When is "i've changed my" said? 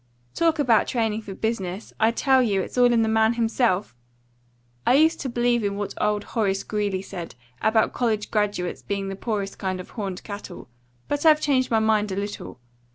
11.23-11.77